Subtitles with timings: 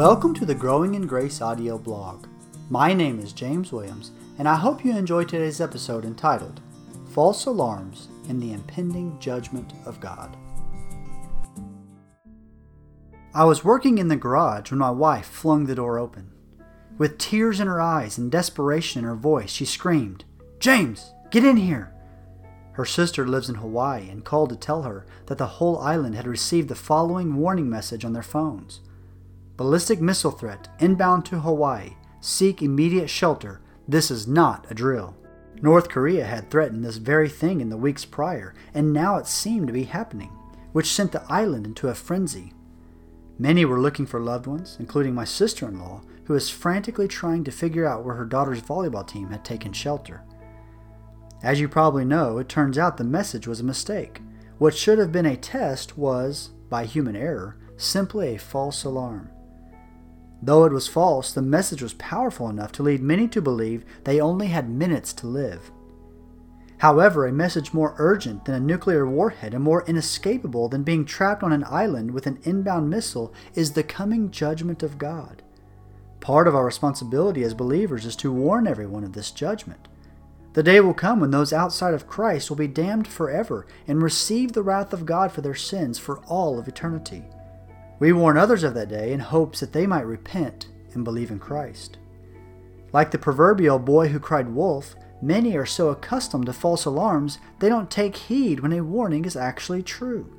[0.00, 2.26] Welcome to the Growing in Grace audio blog.
[2.70, 6.62] My name is James Williams, and I hope you enjoy today's episode entitled
[7.10, 10.38] False Alarms in the Impending Judgment of God.
[13.34, 16.32] I was working in the garage when my wife flung the door open.
[16.96, 20.24] With tears in her eyes and desperation in her voice, she screamed,
[20.60, 21.92] James, get in here!
[22.72, 26.26] Her sister lives in Hawaii and called to tell her that the whole island had
[26.26, 28.80] received the following warning message on their phones
[29.60, 31.90] Ballistic missile threat inbound to Hawaii.
[32.22, 33.60] Seek immediate shelter.
[33.86, 35.14] This is not a drill.
[35.60, 39.66] North Korea had threatened this very thing in the weeks prior, and now it seemed
[39.66, 40.30] to be happening,
[40.72, 42.54] which sent the island into a frenzy.
[43.38, 47.44] Many were looking for loved ones, including my sister in law, who was frantically trying
[47.44, 50.22] to figure out where her daughter's volleyball team had taken shelter.
[51.42, 54.22] As you probably know, it turns out the message was a mistake.
[54.56, 59.28] What should have been a test was, by human error, simply a false alarm.
[60.42, 64.20] Though it was false, the message was powerful enough to lead many to believe they
[64.20, 65.70] only had minutes to live.
[66.78, 71.42] However, a message more urgent than a nuclear warhead and more inescapable than being trapped
[71.42, 75.42] on an island with an inbound missile is the coming judgment of God.
[76.20, 79.88] Part of our responsibility as believers is to warn everyone of this judgment.
[80.54, 84.52] The day will come when those outside of Christ will be damned forever and receive
[84.52, 87.24] the wrath of God for their sins for all of eternity.
[88.00, 91.38] We warn others of that day in hopes that they might repent and believe in
[91.38, 91.98] Christ.
[92.92, 97.68] Like the proverbial boy who cried wolf, many are so accustomed to false alarms they
[97.68, 100.34] don't take heed when a warning is actually true.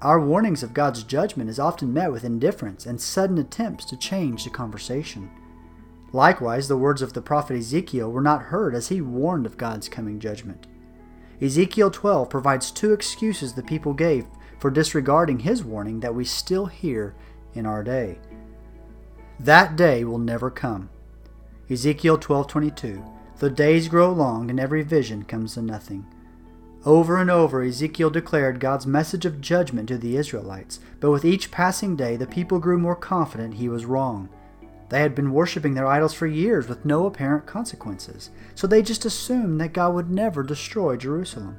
[0.00, 4.44] Our warnings of God's judgment is often met with indifference and sudden attempts to change
[4.44, 5.30] the conversation.
[6.12, 9.90] Likewise, the words of the prophet Ezekiel were not heard as he warned of God's
[9.90, 10.66] coming judgment.
[11.42, 14.26] Ezekiel 12 provides two excuses the people gave
[14.58, 17.14] for disregarding his warning that we still hear
[17.54, 18.18] in our day.
[19.40, 20.90] That day will never come.
[21.70, 23.04] Ezekiel 12:22
[23.38, 26.06] The days grow long and every vision comes to nothing.
[26.84, 31.50] Over and over Ezekiel declared God's message of judgment to the Israelites, but with each
[31.50, 34.28] passing day the people grew more confident he was wrong.
[34.88, 39.04] They had been worshiping their idols for years with no apparent consequences, so they just
[39.04, 41.56] assumed that God would never destroy Jerusalem.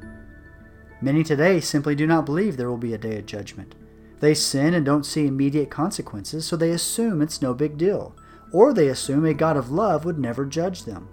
[1.01, 3.75] Many today simply do not believe there will be a day of judgment.
[4.19, 8.15] They sin and don't see immediate consequences, so they assume it's no big deal,
[8.51, 11.07] or they assume a God of love would never judge them.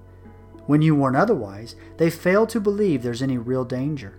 [0.67, 4.19] When you warn otherwise, they fail to believe there's any real danger.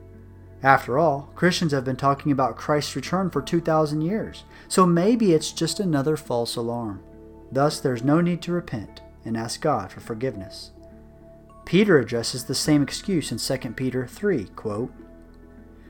[0.63, 5.51] After all, Christians have been talking about Christ's return for 2,000 years, so maybe it's
[5.51, 7.03] just another false alarm.
[7.51, 10.71] Thus, there's no need to repent and ask God for forgiveness.
[11.65, 14.91] Peter addresses the same excuse in 2 Peter 3, quote,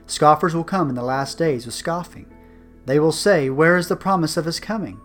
[0.08, 2.26] Scoffers will come in the last days with scoffing.
[2.86, 5.00] They will say, Where is the promise of his coming?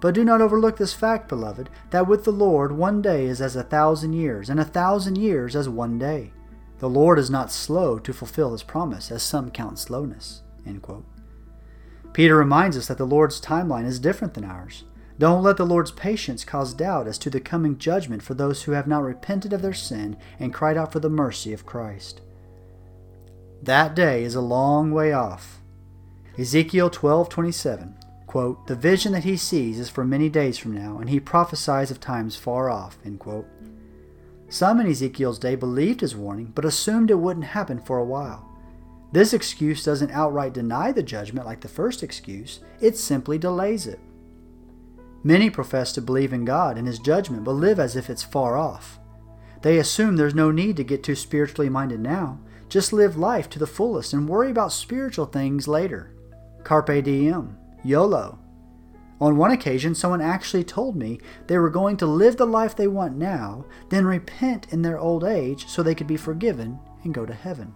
[0.00, 3.56] But do not overlook this fact, beloved, that with the Lord one day is as
[3.56, 6.32] a thousand years, and a thousand years as one day.
[6.78, 10.42] The Lord is not slow to fulfill his promise, as some count slowness.
[12.12, 14.84] Peter reminds us that the Lord's timeline is different than ours.
[15.18, 18.72] Don't let the Lord's patience cause doubt as to the coming judgment for those who
[18.72, 22.20] have not repented of their sin and cried out for the mercy of Christ.
[23.62, 25.60] That day is a long way off.
[26.38, 27.94] Ezekiel 12:27
[28.28, 31.90] quote, The vision that he sees is for many days from now, and he prophesies
[31.90, 32.98] of times far off.
[33.04, 33.46] End quote.
[34.48, 38.48] Some in Ezekiel's day believed his warning, but assumed it wouldn't happen for a while.
[39.10, 43.98] This excuse doesn't outright deny the judgment like the first excuse, it simply delays it.
[45.24, 48.56] Many profess to believe in God and His judgment, but live as if it's far
[48.56, 48.98] off.
[49.62, 53.58] They assume there's no need to get too spiritually minded now, just live life to
[53.58, 56.14] the fullest and worry about spiritual things later.
[56.64, 58.38] Carpe diem, YOLO.
[59.20, 62.86] On one occasion, someone actually told me they were going to live the life they
[62.86, 67.26] want now, then repent in their old age so they could be forgiven and go
[67.26, 67.74] to heaven.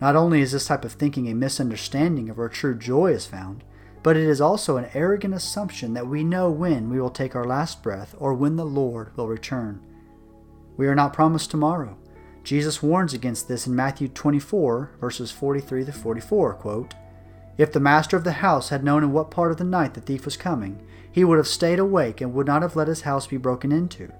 [0.00, 3.62] Not only is this type of thinking a misunderstanding of where true joy is found,
[4.02, 7.44] but it is also an arrogant assumption that we know when we will take our
[7.44, 9.80] last breath or when the Lord will return.
[10.76, 11.96] We are not promised tomorrow.
[12.46, 16.94] Jesus warns against this in Matthew 24, verses 43 to 44, quote,
[17.58, 20.00] If the master of the house had known in what part of the night the
[20.00, 23.26] thief was coming, he would have stayed awake and would not have let his house
[23.26, 24.12] be broken into.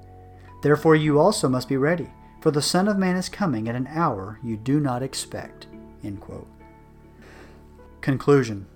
[0.60, 3.86] Therefore you also must be ready, for the Son of Man is coming at an
[3.92, 5.68] hour you do not expect.
[8.00, 8.66] Conclusion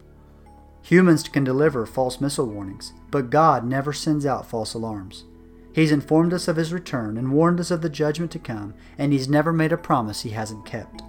[0.82, 5.24] Humans can deliver false missile warnings, but God never sends out false alarms.
[5.72, 9.12] He's informed us of his return and warned us of the judgment to come, and
[9.12, 11.02] he's never made a promise he hasn't kept.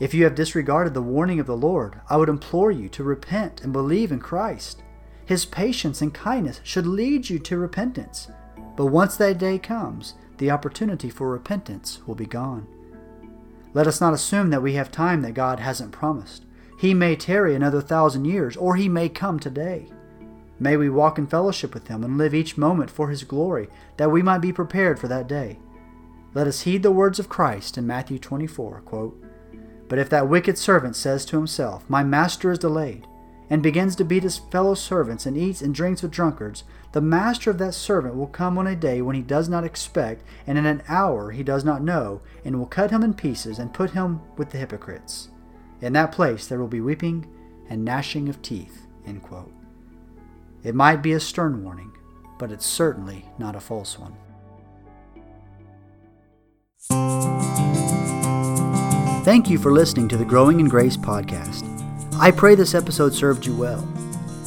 [0.00, 3.60] If you have disregarded the warning of the Lord, I would implore you to repent
[3.62, 4.82] and believe in Christ.
[5.26, 8.28] His patience and kindness should lead you to repentance.
[8.76, 12.66] But once that day comes, the opportunity for repentance will be gone.
[13.74, 16.46] Let us not assume that we have time that God hasn't promised.
[16.78, 19.86] He may tarry another thousand years, or he may come today.
[20.62, 24.10] May we walk in fellowship with him and live each moment for his glory, that
[24.10, 25.58] we might be prepared for that day.
[26.34, 29.24] Let us heed the words of Christ in Matthew 24 quote,
[29.88, 33.06] But if that wicked servant says to himself, My master is delayed,
[33.48, 37.50] and begins to beat his fellow servants and eats and drinks with drunkards, the master
[37.50, 40.66] of that servant will come on a day when he does not expect, and in
[40.66, 44.20] an hour he does not know, and will cut him in pieces and put him
[44.36, 45.30] with the hypocrites.
[45.80, 47.26] In that place there will be weeping
[47.70, 48.86] and gnashing of teeth.
[50.62, 51.92] It might be a stern warning,
[52.38, 54.14] but it's certainly not a false one.
[59.24, 61.64] Thank you for listening to the Growing in Grace podcast.
[62.18, 63.86] I pray this episode served you well.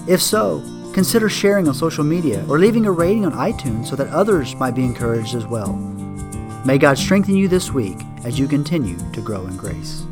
[0.08, 0.62] If so,
[0.94, 4.76] consider sharing on social media or leaving a rating on iTunes so that others might
[4.76, 5.74] be encouraged as well.
[6.66, 10.04] May God strengthen you this week as you continue to grow in grace.